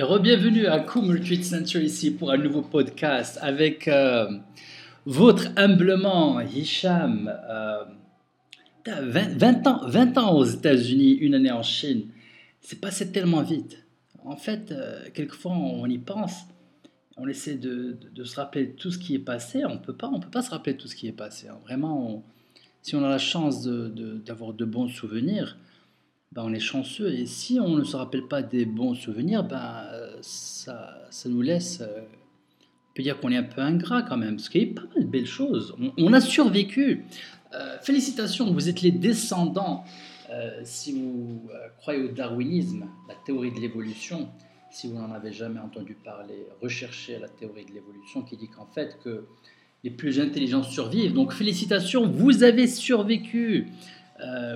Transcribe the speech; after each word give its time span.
Et 0.00 0.02
re-bienvenue 0.02 0.66
à 0.66 0.78
Coom 0.78 1.10
Retreat 1.10 1.44
Center 1.44 1.78
ici 1.84 2.10
pour 2.10 2.30
un 2.30 2.38
nouveau 2.38 2.62
podcast 2.62 3.38
avec 3.42 3.86
euh, 3.86 4.30
votre 5.04 5.48
humblement 5.56 6.40
Hicham. 6.40 7.30
Euh, 7.50 7.84
20, 8.86 9.36
20, 9.36 9.66
ans, 9.66 9.80
20 9.86 10.16
ans 10.16 10.38
aux 10.38 10.46
États-Unis, 10.46 11.16
une 11.16 11.34
année 11.34 11.50
en 11.50 11.62
Chine. 11.62 12.06
C'est 12.62 12.80
passé 12.80 13.12
tellement 13.12 13.42
vite. 13.42 13.84
En 14.24 14.36
fait, 14.36 14.72
euh, 14.72 15.04
quelquefois 15.12 15.52
on 15.52 15.84
y 15.84 15.98
pense, 15.98 16.44
on 17.18 17.28
essaie 17.28 17.56
de, 17.56 17.98
se 18.24 18.36
rappeler 18.36 18.70
tout 18.70 18.90
ce 18.90 18.96
qui 18.96 19.14
est 19.14 19.18
passé. 19.18 19.66
On 19.66 19.76
peut 19.76 19.92
pas, 19.92 20.08
on 20.08 20.18
peut 20.18 20.30
pas 20.30 20.40
se 20.40 20.50
rappeler 20.50 20.78
tout 20.78 20.88
ce 20.88 20.96
qui 20.96 21.08
est 21.08 21.12
passé. 21.12 21.48
Hein. 21.48 21.58
Vraiment, 21.64 22.24
si 22.80 22.96
on 22.96 23.04
a 23.04 23.10
la 23.10 23.18
chance 23.18 23.66
d'avoir 23.66 24.54
de, 24.54 24.64
de, 24.64 24.70
bons 24.70 24.88
souvenirs, 24.88 25.58
ben 26.32 26.44
on 26.44 26.52
est 26.52 26.60
chanceux. 26.60 27.12
Et 27.12 27.26
si 27.26 27.58
on 27.60 27.76
ne 27.76 27.84
se 27.84 27.96
rappelle 27.96 28.28
pas 28.28 28.42
des 28.42 28.64
bons 28.64 28.94
souvenirs, 28.94 29.42
ben 29.42 29.84
ça, 30.22 30.98
ça 31.10 31.28
nous 31.28 31.42
laisse. 31.42 31.80
Euh, 31.80 32.00
on 32.00 32.94
peut 32.94 33.02
dire 33.02 33.20
qu'on 33.20 33.30
est 33.30 33.36
un 33.36 33.42
peu 33.42 33.60
ingrat 33.60 34.02
quand 34.02 34.16
même, 34.16 34.36
parce 34.36 34.48
qu'il 34.48 34.68
y 34.68 34.70
a 34.70 34.74
pas 34.74 34.86
mal 34.94 35.04
de 35.04 35.08
belles 35.08 35.26
choses. 35.26 35.74
On, 35.96 36.12
a 36.12 36.20
survécu. 36.20 37.04
Euh, 37.54 37.78
félicitations, 37.80 38.52
vous 38.52 38.68
êtes 38.68 38.82
les 38.82 38.90
descendants, 38.90 39.84
euh, 40.30 40.60
si 40.64 40.92
vous 40.92 41.48
croyez 41.78 42.02
au 42.02 42.08
darwinisme, 42.08 42.86
la 43.08 43.14
théorie 43.26 43.52
de 43.52 43.60
l'évolution. 43.60 44.28
Si 44.72 44.88
vous 44.88 44.94
n'en 44.94 45.12
avez 45.12 45.32
jamais 45.32 45.60
entendu 45.60 45.94
parler, 45.94 46.46
recherchez 46.60 47.18
la 47.18 47.28
théorie 47.28 47.64
de 47.64 47.72
l'évolution 47.72 48.22
qui 48.22 48.36
dit 48.36 48.48
qu'en 48.48 48.66
fait 48.66 48.98
que 49.02 49.24
les 49.82 49.90
plus 49.90 50.20
intelligents 50.20 50.62
survivent. 50.62 51.12
Donc 51.12 51.32
félicitations, 51.32 52.06
vous 52.06 52.44
avez 52.44 52.66
survécu. 52.66 53.66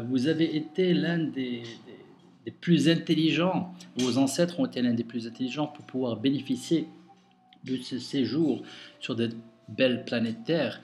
Vous 0.09 0.29
avez 0.29 0.57
été 0.57 0.93
l'un 0.93 1.19
des, 1.19 1.63
des, 2.45 2.51
plus 2.51 2.89
intelligents. 2.89 3.75
Vos 3.97 4.19
ancêtres 4.19 4.61
ont 4.61 4.67
été 4.67 4.83
l'un 4.83 4.95
des 4.95 5.05
plus 5.05 5.27
intelligents 5.27 5.67
pour 5.67 5.85
pouvoir 5.85 6.17
bénéficier 6.17 6.87
de 7.65 7.77
ce 7.77 7.99
séjour 7.99 8.63
sur 9.01 9.17
des 9.17 9.29
belles 9.69 10.05
planètes 10.05 10.45
Terre. 10.45 10.81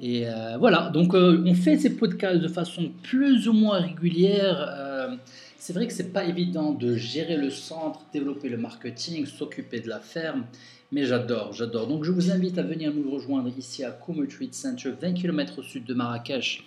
Et 0.00 0.26
euh, 0.26 0.56
voilà, 0.58 0.90
donc 0.90 1.14
euh, 1.14 1.42
on 1.46 1.54
fait 1.54 1.78
ces 1.78 1.96
podcasts 1.96 2.40
de 2.40 2.48
façon 2.48 2.90
plus 3.02 3.46
ou 3.46 3.52
moins 3.52 3.80
régulière. 3.80 4.56
Euh, 4.76 5.16
c'est 5.58 5.72
vrai 5.72 5.86
que 5.86 5.92
c'est 5.92 6.12
pas 6.12 6.24
évident 6.24 6.72
de 6.72 6.96
gérer 6.96 7.36
le 7.36 7.50
centre, 7.50 8.00
développer 8.12 8.48
le 8.48 8.56
marketing, 8.56 9.26
s'occuper 9.26 9.80
de 9.80 9.88
la 9.88 10.00
ferme, 10.00 10.44
mais 10.90 11.04
j'adore, 11.04 11.52
j'adore. 11.52 11.86
Donc 11.86 12.04
je 12.04 12.10
vous 12.10 12.30
invite 12.30 12.58
à 12.58 12.62
venir 12.62 12.92
nous 12.92 13.10
rejoindre 13.10 13.50
ici 13.56 13.84
à 13.84 13.90
Koumou 13.90 14.26
Treat 14.26 14.54
Center, 14.54 14.92
20 15.00 15.12
km 15.12 15.60
au 15.60 15.62
sud 15.62 15.84
de 15.84 15.94
Marrakech 15.94 16.64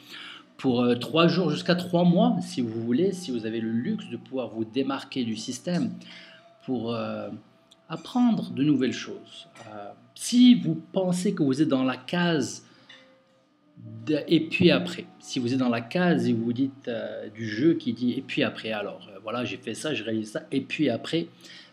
pour 0.58 0.88
3 1.00 1.28
jours 1.28 1.50
jusqu'à 1.50 1.76
3 1.76 2.04
mois, 2.06 2.38
si 2.42 2.62
vous 2.62 2.82
voulez, 2.82 3.12
si 3.12 3.32
vous 3.32 3.46
avez 3.46 3.60
le 3.60 3.72
luxe 3.72 4.10
de 4.10 4.18
pouvoir 4.18 4.50
vous 4.50 4.66
démarquer 4.66 5.24
du 5.24 5.36
système 5.36 5.92
pour 6.66 6.94
euh, 6.94 7.30
apprendre 7.90 8.52
de 8.52 8.64
nouvelles 8.64 8.94
choses. 8.94 9.48
Euh, 9.68 9.92
si 10.16 10.56
vous 10.56 10.76
pensez 10.76 11.34
que 11.34 11.44
vous 11.44 11.62
êtes 11.62 11.68
dans 11.68 11.84
la 11.84 11.98
case 11.98 12.64
et 14.28 14.40
puis 14.48 14.72
après, 14.72 15.06
si 15.20 15.40
vous 15.40 15.54
êtes 15.54 15.60
dans 15.60 15.70
la 15.70 15.82
case 15.82 16.28
et 16.28 16.34
vous 16.34 16.54
dites 16.54 16.88
euh, 16.88 17.30
du 17.30 17.48
jeu 17.48 17.74
qui 17.74 17.94
dit 17.94 18.14
et 18.14 18.22
puis 18.22 18.42
après, 18.42 18.72
alors 18.72 19.08
euh, 19.14 19.20
voilà, 19.22 19.44
j'ai 19.44 19.58
fait 19.58 19.74
ça, 19.74 19.94
j'ai 19.94 20.04
réalisé 20.04 20.32
ça, 20.32 20.48
et 20.52 20.62
puis 20.62 20.90
après, 20.90 21.28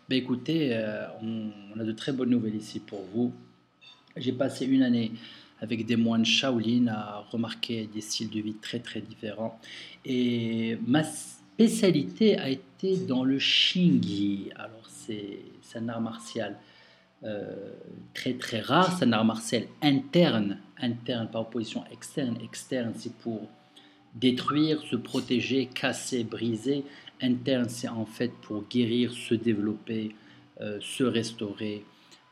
ben 0.09 0.17
écoutez, 0.17 0.77
on 1.23 1.81
a 1.81 1.85
de 1.85 1.93
très 1.93 2.13
bonnes 2.13 2.31
nouvelles 2.31 2.57
ici 2.57 2.81
pour 2.81 3.03
vous. 3.15 3.33
J'ai 4.17 4.33
passé 4.33 4.67
une 4.67 4.83
année 4.83 5.13
avec 5.63 5.87
des 5.87 5.97
moines 5.97 6.25
Shaolin 6.25 6.89
à 6.89 7.25
remarquer 7.31 7.89
des 7.95 8.01
styles 8.01 8.29
de 8.29 8.41
vie 8.41 8.55
très 8.55 8.81
très 8.81 9.01
différents. 9.01 9.59
Et 10.05 10.77
ma 10.87 11.05
spécialité 11.05 12.37
a 12.37 12.51
été 12.51 12.97
dans 12.97 13.25
le 13.25 13.39
Shingi. 13.39 14.51
Alors 14.57 14.85
c'est 14.89 15.39
un 15.77 15.89
art 15.89 16.01
martial 16.01 16.59
euh, 17.25 17.73
très 18.13 18.35
très 18.35 18.61
rare, 18.61 18.99
c'est 18.99 19.05
un 19.05 19.13
art 19.13 19.25
martial 19.25 19.65
interne, 19.81 20.59
interne 20.79 21.29
par 21.29 21.43
opposition 21.43 21.85
externe. 21.93 22.37
Externe 22.43 22.93
c'est 22.97 23.15
pour 23.15 23.49
détruire, 24.17 24.83
se 24.83 24.97
protéger, 24.97 25.67
casser, 25.67 26.25
briser. 26.25 26.85
Interne 27.21 27.69
c'est 27.69 27.89
en 27.89 28.05
fait 28.05 28.33
pour 28.43 28.65
guérir, 28.69 29.13
se 29.13 29.35
développer, 29.37 30.17
euh, 30.61 30.79
se 30.81 31.05
restaurer. 31.05 31.85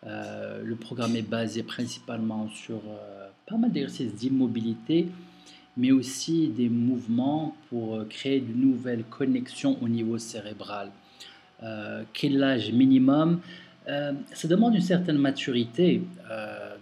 Euh, 0.07 0.63
le 0.65 0.77
programme 0.77 1.15
est 1.17 1.29
basé 1.29 1.63
principalement 1.63 2.49
sur 2.49 2.77
euh, 2.77 3.29
pas 3.47 3.57
mal 3.57 3.71
d'exercices 3.71 4.15
d'immobilité, 4.15 5.09
mais 5.77 5.93
aussi 5.93 6.49
des 6.49 6.69
mouvements 6.69 7.55
pour 7.69 7.97
euh, 7.97 8.05
créer 8.09 8.41
de 8.41 8.53
nouvelles 8.53 9.05
connexions 9.05 9.77
au 9.83 9.89
niveau 9.89 10.19
cérébral. 10.19 10.91
Quel 12.15 12.43
âge 12.43 12.73
minimum? 12.73 13.43
Ça 13.87 14.49
demande 14.49 14.75
une 14.75 14.81
certaine 14.81 15.19
maturité. 15.19 16.01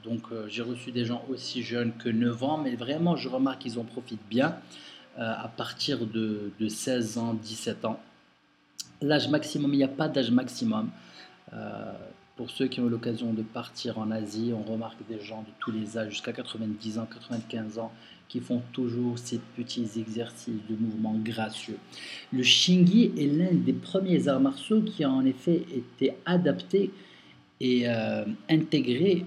donc 0.04 0.22
j'ai 0.46 0.62
reçu 0.62 0.92
des 0.92 1.04
gens 1.04 1.24
aussi 1.28 1.64
jeunes 1.64 1.92
que 1.98 2.08
9 2.08 2.44
ans, 2.44 2.58
mais 2.58 2.76
vraiment 2.76 3.16
je 3.16 3.28
remarque 3.28 3.62
qu'ils 3.62 3.80
en 3.80 3.82
profitent 3.82 4.28
bien 4.30 4.54
à 5.16 5.48
partir 5.48 6.06
de, 6.06 6.52
de, 6.60 6.68
16 6.68 7.18
ans, 7.18 7.34
17 7.34 7.86
ans. 7.86 7.98
L'âge 9.02 9.28
maximum, 9.28 9.74
il 9.74 9.78
n'y 9.78 9.82
a 9.82 9.88
pas 9.88 10.06
d'âge 10.06 10.30
maximum. 10.30 10.90
Pour 12.38 12.50
ceux 12.50 12.69
qui 12.69 12.81
ont 12.81 12.87
eu 12.87 12.91
l'occasion 12.91 13.32
de 13.32 13.43
partir 13.43 13.99
en 13.99 14.12
Asie, 14.12 14.53
on 14.54 14.62
remarque 14.62 15.00
des 15.09 15.21
gens 15.21 15.43
de 15.43 15.49
tous 15.59 15.72
les 15.72 15.99
âges, 15.99 16.10
jusqu'à 16.10 16.32
90 16.32 17.00
ans, 17.00 17.09
95 17.12 17.81
ans, 17.81 17.91
qui 18.28 18.38
font 18.38 18.62
toujours 18.72 19.19
ces 19.19 19.41
petits 19.56 19.88
exercices 19.97 20.60
de 20.71 20.77
mouvement 20.77 21.16
gracieux. 21.19 21.78
Le 22.32 22.44
Shingi 22.44 23.10
est 23.19 23.27
l'un 23.27 23.53
des 23.53 23.72
premiers 23.72 24.28
arts 24.28 24.38
martiaux 24.38 24.82
qui 24.82 25.03
a 25.03 25.10
en 25.10 25.25
effet 25.25 25.65
été 25.75 26.15
adapté 26.27 26.93
et 27.59 27.88
euh, 27.88 28.25
intégré 28.48 29.25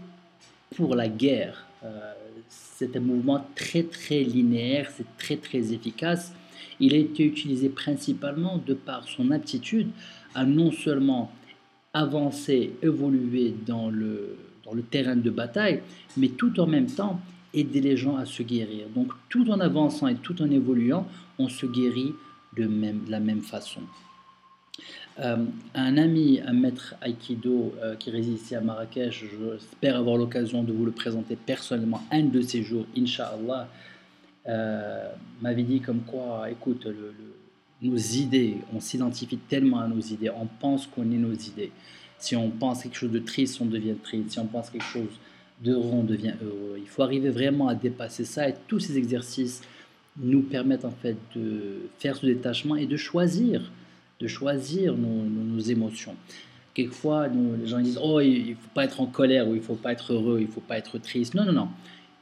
pour 0.78 0.96
la 0.96 1.10
guerre. 1.10 1.66
Euh, 1.84 2.14
c'est 2.48 2.96
un 2.96 3.02
mouvement 3.02 3.46
très 3.56 3.84
très 3.84 4.24
linéaire, 4.24 4.90
c'est 4.96 5.18
très 5.18 5.36
très 5.36 5.74
efficace. 5.74 6.32
Il 6.80 6.94
a 6.94 6.98
été 6.98 7.26
utilisé 7.26 7.68
principalement 7.68 8.58
de 8.66 8.74
par 8.74 9.06
son 9.10 9.32
aptitude 9.32 9.90
à 10.34 10.46
non 10.46 10.72
seulement 10.72 11.30
avancer, 11.94 12.74
évoluer 12.82 13.54
dans 13.66 13.90
le, 13.90 14.38
dans 14.66 14.74
le 14.74 14.82
terrain 14.82 15.16
de 15.16 15.30
bataille, 15.30 15.82
mais 16.18 16.30
tout 16.30 16.60
en 16.60 16.68
même 16.68 16.88
temps 16.88 17.20
aider 17.54 17.82
les 17.82 17.98
gens 17.98 18.16
à 18.16 18.26
se 18.26 18.44
guérir. 18.44 18.88
Donc 18.96 19.12
tout 19.30 19.50
en 19.50 19.60
avançant 19.60 20.08
et 20.08 20.16
tout 20.16 20.42
en 20.42 20.50
évoluant, 20.50 21.08
on 21.38 21.50
se 21.50 21.66
guérit 21.66 22.14
de, 22.56 22.66
même, 22.66 23.04
de 23.06 23.12
la 23.12 23.20
même 23.20 23.42
façon. 23.42 23.82
Euh, 25.20 25.38
un 25.76 25.98
ami, 25.98 26.40
un 26.46 26.54
maître 26.54 26.96
Aikido 27.04 27.74
euh, 27.82 27.96
qui 27.96 28.10
réside 28.12 28.36
ici 28.36 28.56
à 28.56 28.62
Marrakech, 28.62 29.26
j'espère 29.30 29.98
avoir 29.98 30.16
l'occasion 30.16 30.64
de 30.64 30.72
vous 30.72 30.86
le 30.86 30.92
présenter 30.92 31.36
personnellement 31.36 32.02
un 32.12 32.24
de 32.24 32.42
ces 32.42 32.64
jours, 32.64 32.86
Inch'Allah, 32.98 33.68
euh, 34.48 35.12
m'avait 35.42 35.64
dit 35.64 35.82
comme 35.82 36.02
quoi, 36.02 36.50
écoute, 36.50 36.86
le, 36.86 36.92
le 36.92 37.36
nos 37.82 37.98
idées, 37.98 38.58
on 38.74 38.80
s'identifie 38.80 39.38
tellement 39.38 39.80
à 39.80 39.88
nos 39.88 40.00
idées, 40.00 40.30
on 40.30 40.48
pense 40.60 40.88
qu'on 40.88 41.04
est 41.12 41.18
nos 41.18 41.34
idées. 41.34 41.72
Si 42.20 42.36
on 42.36 42.50
pense 42.52 42.84
quelque 42.84 42.98
chose 42.98 43.12
de 43.12 43.20
triste, 43.20 43.60
on 43.62 43.66
devient 43.66 43.96
triste. 44.02 44.32
Si 44.32 44.40
on 44.40 44.46
pense 44.46 44.70
quelque 44.70 44.86
chose 44.86 45.10
d'heureux, 45.64 45.90
on 45.92 46.04
devient 46.04 46.36
heureux. 46.44 46.78
Il 46.78 46.88
faut 46.88 47.02
arriver 47.02 47.30
vraiment 47.30 47.68
à 47.68 47.76
dépasser 47.76 48.26
ça 48.26 48.48
et 48.48 48.54
tous 48.68 48.80
ces 48.80 48.98
exercices 48.98 49.62
nous 50.18 50.42
permettent 50.42 50.86
en 50.86 50.92
fait 50.92 51.18
de 51.36 51.90
faire 51.98 52.16
ce 52.16 52.26
détachement 52.26 52.76
et 52.76 52.86
de 52.86 52.98
choisir, 52.98 53.72
de 54.20 54.28
choisir 54.28 54.96
nos, 54.96 55.60
émotions. 55.60 56.16
Quelquefois, 56.74 57.28
nous, 57.28 57.56
les 57.60 57.68
gens 57.68 57.80
disent 57.80 58.00
Oh, 58.02 58.20
il 58.20 58.52
ne 58.52 58.56
faut 58.56 58.70
pas 58.74 58.86
être 58.86 59.02
en 59.02 59.08
colère, 59.08 59.48
ou 59.48 59.56
il 59.56 59.60
ne 59.60 59.64
faut 59.64 59.76
pas 59.76 59.92
être 59.92 60.14
heureux, 60.14 60.40
il 60.40 60.48
ne 60.48 60.52
faut 60.52 60.62
pas 60.62 60.78
être 60.78 60.98
triste. 61.00 61.34
Non, 61.34 61.46
non, 61.46 61.54
non. 61.54 61.68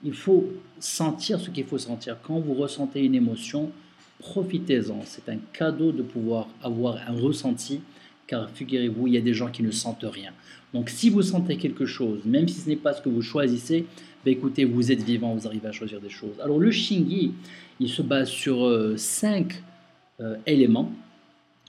Il 0.04 0.14
faut 0.14 0.48
sentir 0.80 1.40
ce 1.40 1.50
qu'il 1.50 1.66
faut 1.66 1.78
sentir. 1.78 2.18
Quand 2.24 2.40
vous 2.40 2.54
ressentez 2.54 3.04
une 3.04 3.16
émotion, 3.16 3.72
profitez-en. 4.20 5.02
C'est 5.06 5.30
un 5.30 5.38
cadeau 5.54 5.92
de 5.92 6.04
pouvoir 6.04 6.48
avoir 6.62 6.98
un 7.08 7.14
ressenti, 7.14 7.82
car 8.28 8.50
figurez-vous, 8.50 9.08
il 9.08 9.14
y 9.14 9.18
a 9.18 9.22
des 9.22 9.34
gens 9.34 9.50
qui 9.50 9.64
ne 9.64 9.72
sentent 9.72 10.06
rien. 10.06 10.32
Donc 10.74 10.90
si 10.90 11.10
vous 11.10 11.24
sentez 11.24 11.58
quelque 11.58 11.86
chose, 11.86 12.20
même 12.26 12.48
si 12.48 12.62
ce 12.62 12.70
n'est 12.70 12.76
pas 12.76 12.94
ce 12.94 13.02
que 13.02 13.10
vous 13.10 13.22
choisissez, 13.22 13.86
ben 14.24 14.32
écoutez, 14.32 14.66
vous 14.66 14.92
êtes 14.92 15.02
vivant, 15.02 15.34
vous 15.34 15.48
arrivez 15.48 15.68
à 15.68 15.72
choisir 15.72 16.00
des 16.00 16.10
choses. 16.10 16.40
Alors 16.42 16.60
le 16.60 16.72
Shingi, 16.72 17.32
il 17.80 17.90
se 17.90 18.02
base 18.02 18.30
sur 18.30 18.66
euh, 18.66 18.98
cinq 18.98 19.64
euh, 20.20 20.36
éléments, 20.46 20.92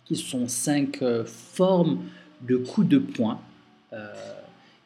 qui 0.04 0.16
sont 0.16 0.48
cinq 0.48 1.02
euh, 1.02 1.24
formes 1.24 2.00
de 2.42 2.56
coups 2.56 2.88
de 2.88 2.98
poing, 2.98 3.40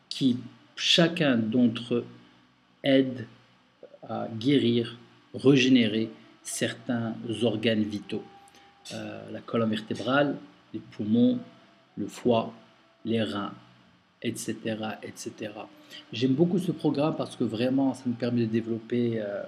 qui 0.08 0.38
chacun 0.76 1.36
d'entre 1.36 1.94
eux 1.94 2.04
aide 2.82 3.26
à 4.08 4.28
guérir, 4.38 4.96
régénérer, 5.34 6.08
certains 6.44 7.14
organes 7.42 7.82
vitaux. 7.82 8.22
Euh, 8.92 9.30
la 9.32 9.40
colonne 9.40 9.70
vertébrale, 9.70 10.36
les 10.72 10.80
poumons, 10.80 11.38
le 11.96 12.06
foie, 12.06 12.52
les 13.04 13.22
reins, 13.22 13.54
etc. 14.22 14.56
etc. 15.02 15.52
J'aime 16.12 16.34
beaucoup 16.34 16.58
ce 16.58 16.70
programme 16.70 17.16
parce 17.16 17.34
que 17.34 17.44
vraiment, 17.44 17.94
ça 17.94 18.02
nous 18.06 18.12
permet 18.12 18.42
de 18.42 18.46
développer, 18.46 19.20
euh, 19.20 19.42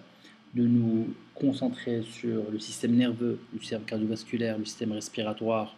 de 0.55 0.67
nous 0.67 1.15
concentrer 1.35 2.03
sur 2.03 2.51
le 2.51 2.59
système 2.59 2.97
nerveux, 2.97 3.39
le 3.53 3.61
système 3.61 3.83
cardiovasculaire, 3.83 4.57
le 4.57 4.65
système 4.65 4.93
respiratoire. 4.93 5.77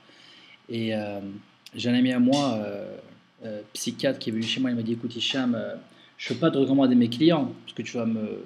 Et 0.68 0.94
euh, 0.94 1.20
j'ai 1.74 1.90
un 1.90 1.94
ami 1.94 2.12
à 2.12 2.20
moi, 2.20 2.60
psychiatre 3.72 4.18
qui 4.18 4.30
est 4.30 4.32
venu 4.32 4.44
chez 4.44 4.60
moi, 4.60 4.70
il 4.70 4.76
m'a 4.76 4.82
dit 4.82 4.92
écoute 4.92 5.14
Hicham, 5.14 5.58
je 6.16 6.32
ne 6.32 6.34
peux 6.34 6.40
pas 6.40 6.50
te 6.50 6.58
recommander 6.58 6.94
mes 6.94 7.08
clients 7.08 7.52
parce 7.64 7.72
que 7.74 7.82
tu 7.82 7.96
vas 7.96 8.06
me 8.06 8.42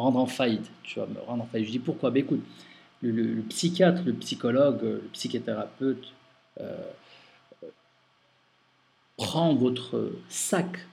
rendre 0.00 0.20
en 0.20 0.26
faillite. 0.26 0.70
Tu 0.82 0.98
vas 0.98 1.06
me 1.06 1.20
rendre 1.20 1.44
en 1.44 1.46
faillite. 1.46 1.68
Je 1.68 1.72
dis 1.72 1.78
pourquoi? 1.78 2.10
Ben, 2.10 2.22
écoute, 2.22 2.42
le, 3.02 3.40
psychiatre, 3.48 4.02
le 4.04 4.12
psychologue, 4.14 4.82
le 4.82 5.08
psychothérapeute 5.12 6.12
prend 9.16 9.54
votre 9.54 10.12
sac 10.28 10.86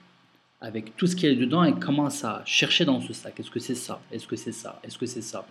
avec 0.60 0.96
tout 0.96 1.06
ce 1.06 1.14
qui 1.14 1.26
est 1.26 1.34
dedans 1.34 1.62
et 1.64 1.74
commence 1.74 2.24
à 2.24 2.42
chercher 2.46 2.84
dans 2.86 3.00
ce 3.00 3.12
sac. 3.12 3.38
Est-ce 3.38 3.50
que 3.50 3.60
c'est 3.60 3.74
ça? 3.74 4.00
Est-ce 4.10 4.26
que 4.26 4.36
c'est 4.36 4.52
ça? 4.52 4.80
Est-ce 4.82 4.96
que 4.96 5.06
c'est 5.06 5.22
ça? 5.22 5.46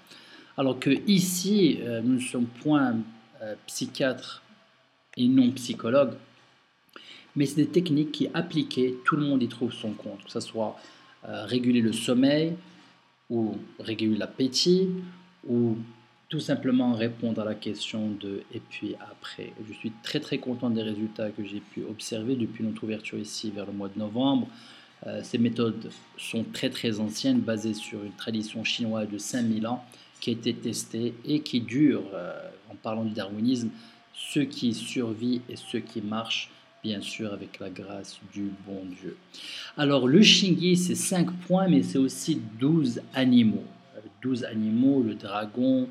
Alors 0.57 0.79
que 0.79 0.89
ici, 1.07 1.79
euh, 1.81 2.01
nous 2.01 2.15
ne 2.15 2.19
sommes 2.19 2.45
point 2.45 2.95
euh, 3.41 3.53
psychiatres 3.67 4.41
et 5.15 5.27
non 5.27 5.51
psychologues, 5.51 6.15
mais 7.35 7.45
c'est 7.45 7.57
des 7.57 7.67
techniques 7.67 8.11
qui, 8.11 8.29
appliquées, 8.33 8.95
tout 9.05 9.15
le 9.15 9.23
monde 9.23 9.43
y 9.43 9.47
trouve 9.47 9.71
son 9.71 9.91
compte, 9.91 10.23
que 10.23 10.31
ce 10.31 10.39
soit 10.39 10.79
euh, 11.25 11.45
réguler 11.45 11.81
le 11.81 11.93
sommeil, 11.93 12.55
ou 13.29 13.55
réguler 13.79 14.17
l'appétit, 14.17 14.89
ou 15.47 15.77
tout 16.29 16.39
simplement 16.39 16.93
répondre 16.93 17.41
à 17.41 17.45
la 17.45 17.55
question 17.55 18.09
de 18.09 18.43
et 18.53 18.59
puis 18.59 18.95
après. 18.99 19.53
Je 19.67 19.73
suis 19.73 19.91
très 20.01 20.19
très 20.19 20.39
content 20.39 20.69
des 20.69 20.81
résultats 20.81 21.29
que 21.29 21.43
j'ai 21.45 21.59
pu 21.59 21.83
observer 21.83 22.35
depuis 22.35 22.63
notre 22.63 22.83
ouverture 22.83 23.19
ici 23.19 23.51
vers 23.51 23.65
le 23.65 23.73
mois 23.73 23.89
de 23.89 23.99
novembre. 23.99 24.47
Euh, 25.05 25.21
ces 25.23 25.37
méthodes 25.37 25.91
sont 26.17 26.43
très 26.53 26.69
très 26.69 26.99
anciennes, 26.99 27.39
basées 27.39 27.73
sur 27.73 28.03
une 28.03 28.13
tradition 28.13 28.63
chinoise 28.63 29.09
de 29.09 29.17
5000 29.17 29.67
ans 29.67 29.83
qui 30.19 30.29
a 30.29 30.33
été 30.33 30.53
testée 30.53 31.13
et 31.25 31.41
qui 31.41 31.59
dure, 31.59 32.03
euh, 32.13 32.33
en 32.71 32.75
parlant 32.75 33.03
du 33.03 33.13
darwinisme, 33.13 33.69
ce 34.13 34.39
qui 34.39 34.73
survit 34.73 35.41
et 35.49 35.55
ce 35.55 35.77
qui 35.77 36.01
marche, 36.01 36.49
bien 36.83 37.01
sûr 37.01 37.33
avec 37.33 37.59
la 37.59 37.69
grâce 37.69 38.19
du 38.33 38.51
bon 38.65 38.83
Dieu. 39.01 39.17
Alors 39.77 40.07
le 40.07 40.21
Shingi, 40.21 40.75
c'est 40.75 40.95
5 40.95 41.31
points, 41.47 41.67
mais 41.67 41.83
c'est 41.83 41.97
aussi 41.97 42.41
12 42.59 43.01
animaux. 43.13 43.63
12 44.21 44.43
animaux, 44.45 45.01
le 45.01 45.15
dragon, 45.15 45.89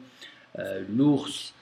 euh, 0.58 0.84
l'ours, 0.88 1.54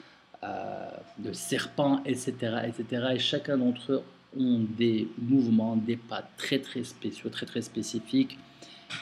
le 0.42 1.32
serpent, 1.32 2.02
etc., 2.04 2.32
etc. 2.66 3.08
Et 3.14 3.18
chacun 3.18 3.58
d'entre 3.58 3.92
eux 3.92 4.02
ont 4.38 4.60
des 4.76 5.08
mouvements, 5.18 5.76
des 5.76 5.96
pas 5.96 6.22
très 6.36 6.58
très 6.58 6.84
spéciaux, 6.84 7.30
très 7.30 7.46
très 7.46 7.62
spécifiques, 7.62 8.38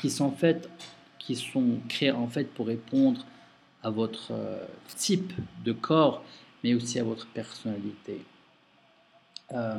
qui 0.01 0.11
sont 0.11 0.35
qui 1.19 1.37
sont 1.37 1.79
créés 1.89 2.11
en 2.11 2.29
fait 2.29 2.45
pour 2.53 2.67
répondre 2.67 3.25
à 3.83 3.91
votre 3.91 4.33
euh, 4.33 4.65
type 4.97 5.33
de 5.65 5.73
corps, 5.73 6.25
mais 6.65 6.75
aussi 6.75 6.99
à 6.99 7.05
votre 7.05 7.27
personnalité. 7.29 8.21
Euh, 9.53 9.79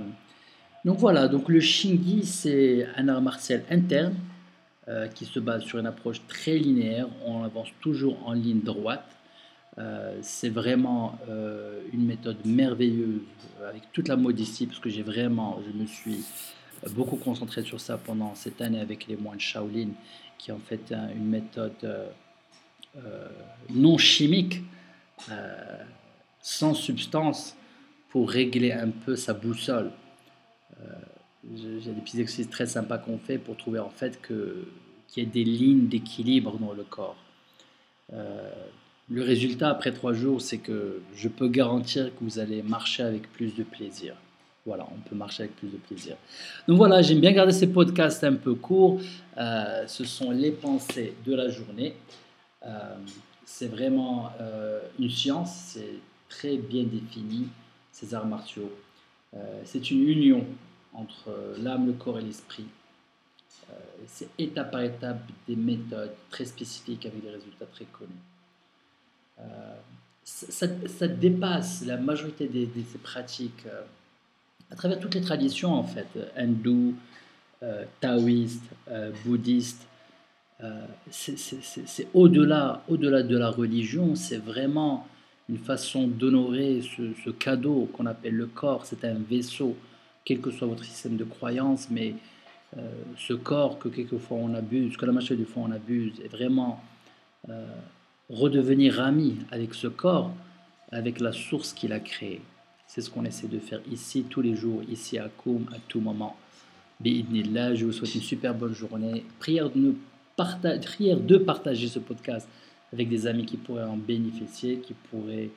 donc 0.86 0.98
voilà, 0.98 1.28
donc 1.28 1.50
le 1.50 1.60
Shingi, 1.60 2.26
c'est 2.26 2.88
un 2.96 3.08
art 3.10 3.22
martial 3.22 3.64
interne 3.70 4.16
euh, 4.88 5.08
qui 5.08 5.26
se 5.26 5.40
base 5.40 5.64
sur 5.64 5.78
une 5.78 5.86
approche 5.86 6.20
très 6.28 6.58
linéaire. 6.58 7.08
On 7.24 7.44
avance 7.44 7.68
toujours 7.80 8.18
en 8.26 8.34
ligne 8.34 8.62
droite. 8.62 9.06
Euh, 9.78 10.18
c'est 10.24 10.50
vraiment 10.50 11.20
euh, 11.30 11.82
une 11.94 12.08
méthode 12.08 12.38
merveilleuse 12.44 13.22
avec 13.68 13.92
toute 13.92 14.08
la 14.08 14.16
modestie 14.16 14.66
parce 14.66 14.80
que 14.80 14.90
j'ai 14.90 15.04
vraiment, 15.04 15.62
je 15.64 15.78
me 15.78 15.86
suis 15.86 16.26
beaucoup 16.94 17.18
concentré 17.18 17.62
sur 17.62 17.80
ça 17.80 17.98
pendant 17.98 18.34
cette 18.34 18.62
année 18.62 18.80
avec 18.80 19.06
les 19.08 19.16
moines 19.16 19.40
Shaolin 19.40 19.90
qui 20.40 20.52
ont 20.52 20.60
fait 20.60 20.92
une 21.16 21.26
méthode 21.26 22.10
non 23.70 23.98
chimique, 23.98 24.64
sans 26.42 26.74
substance 26.74 27.56
pour 28.10 28.30
régler 28.30 28.72
un 28.72 28.90
peu 28.90 29.16
sa 29.16 29.34
boussole. 29.34 29.92
J'ai 31.56 31.92
des 31.92 32.02
petits 32.02 32.20
exercices 32.20 32.50
très 32.50 32.66
sympas 32.66 32.98
qu'on 32.98 33.18
fait 33.18 33.38
pour 33.38 33.56
trouver 33.58 33.80
en 33.80 33.90
fait 33.90 34.20
qu'il 34.26 34.66
y 35.18 35.22
ait 35.22 35.26
des 35.26 35.44
lignes 35.44 35.88
d'équilibre 35.88 36.58
dans 36.58 36.74
le 36.74 36.84
corps. 36.84 37.16
Le 39.12 39.24
résultat 39.24 39.70
après 39.70 39.92
trois 39.92 40.14
jours, 40.14 40.40
c'est 40.40 40.60
que 40.60 41.02
je 41.16 41.28
peux 41.28 41.48
garantir 41.48 42.06
que 42.16 42.24
vous 42.24 42.38
allez 42.38 42.62
marcher 42.62 43.02
avec 43.02 43.32
plus 43.34 43.56
de 43.56 43.64
plaisir. 43.64 44.14
Voilà, 44.68 44.88
on 44.92 45.10
peut 45.10 45.16
marcher 45.16 45.44
avec 45.44 45.56
plus 45.56 45.70
de 45.70 45.78
plaisir. 45.78 46.16
Donc 46.68 46.78
voilà, 46.78 47.02
j'aime 47.02 47.20
bien 47.20 47.32
garder 47.32 47.54
ces 47.54 47.72
podcasts 47.72 48.24
un 48.24 48.36
peu 48.36 48.54
courts. 48.54 49.02
Euh, 49.38 49.88
ce 49.88 50.04
sont 50.04 50.30
les 50.30 50.52
pensées 50.52 51.16
de 51.26 51.34
la 51.34 51.50
journée. 51.50 51.96
Euh, 52.68 52.96
c'est 53.46 53.68
vraiment 53.68 54.30
euh, 54.40 54.80
une 55.00 55.10
science, 55.10 55.56
c'est 55.70 55.96
très 56.30 56.58
bien 56.58 56.84
défini, 56.84 57.48
ces 57.92 58.14
arts 58.14 58.28
martiaux. 58.28 58.72
c'est 59.64 59.90
une 59.90 60.08
union 60.08 60.46
entre 60.94 61.56
l'âme, 61.62 61.88
le 61.88 61.94
corps 61.94 62.20
et 62.20 62.22
l'esprit. 62.22 62.66
c'est 64.08 64.30
étape 64.38 64.72
par 64.72 64.82
étape 64.82 65.22
des 65.48 65.56
méthodes 65.56 66.14
très 66.30 66.46
spécifiques 66.46 67.06
avec 67.06 67.22
des 67.22 67.30
résultats 67.30 67.68
très 67.68 67.86
connus. 67.86 68.10
Euh, 69.40 69.76
ça, 70.24 71.08
dépasse 71.08 71.86
la 71.86 71.98
majorité 71.98 72.48
de, 72.48 72.68
ces 72.92 72.98
pratiques 73.00 73.66
euh, 73.66 73.82
à 74.70 74.76
travers 74.76 75.00
toutes 75.00 75.16
les 75.16 75.22
traditions 75.22 75.74
en 75.74 75.84
fait, 75.84 76.08
hindou, 76.36 76.94
euh, 77.64 77.86
taoïste, 78.00 78.70
bouddhiste. 79.26 79.88
c'est 81.10 82.08
au-delà 82.14 82.84
au 82.88 82.98
-delà 82.98 83.24
de 83.24 83.38
la 83.38 83.50
religion, 83.50 84.16
c'est 84.16 84.38
vraiment 84.38 85.08
une 85.50 85.58
façon 85.58 86.08
d'honorer 86.08 86.82
ce, 86.82 87.30
cadeau 87.32 87.90
qu'on 87.94 88.06
appelle 88.06 88.36
le 88.36 88.46
corps. 88.46 88.86
C'est 88.86 89.04
un 89.04 89.16
vaisseau, 89.16 89.76
quel 90.26 90.40
que 90.40 90.52
soit 90.52 90.68
votre 90.68 90.84
système 90.84 91.18
de 91.18 91.24
croyance, 91.24 91.90
mais 91.90 92.16
ce 93.18 93.34
corps 93.34 93.80
que 93.80 93.90
quelquefois 93.90 94.38
on 94.38 94.54
abuse, 94.54 94.96
que 94.96 95.06
la 95.06 95.12
majorité 95.12 95.44
du 95.44 95.46
fois 95.46 95.64
on 95.66 95.72
abuse, 95.72 96.14
est 96.24 96.28
vraiment 96.28 96.84
redevenir 98.30 99.00
ami 99.00 99.38
avec 99.52 99.74
ce 99.74 99.88
corps, 99.88 100.32
avec 100.92 101.20
la 101.20 101.32
source 101.32 101.74
qu'il 101.74 101.94
a 101.94 102.00
créée. 102.00 102.42
C'est 102.88 103.02
ce 103.02 103.10
qu'on 103.10 103.26
essaie 103.26 103.48
de 103.48 103.60
faire 103.60 103.82
ici, 103.92 104.26
tous 104.30 104.42
les 104.42 104.56
jours, 104.56 104.82
ici 104.90 105.18
à 105.18 105.30
Koum, 105.30 105.66
à 105.74 105.78
tout 105.88 106.00
moment. 106.00 106.36
Bi'idnillah, 107.00 107.76
je 107.76 107.86
vous 107.86 107.92
souhaite 107.92 108.16
une 108.16 108.22
super 108.22 108.54
bonne 108.54 108.74
journée. 108.74 109.24
Prière 109.40 109.70
de, 109.70 109.94
prière 110.36 111.20
de 111.20 111.38
partager 111.38 111.88
ce 111.88 112.00
podcast 112.00 112.48
avec 112.92 113.08
des 113.08 113.28
amis 113.28 113.46
qui 113.46 113.58
pourraient 113.58 113.84
en 113.84 113.96
bénéficier, 113.96 114.80
qui 114.80 114.94
pourraient, 114.94 115.50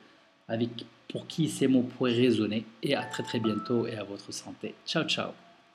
avec, 0.47 0.85
pour 1.07 1.27
qui 1.27 1.49
ces 1.49 1.67
mots 1.67 1.83
pourraient 1.83 2.13
résonner. 2.13 2.65
Et 2.81 2.95
à 2.95 3.03
très 3.03 3.23
très 3.23 3.39
bientôt 3.39 3.87
et 3.87 3.95
à 3.95 4.03
votre 4.03 4.31
santé. 4.31 4.75
Ciao, 4.85 5.03
ciao. 5.05 5.31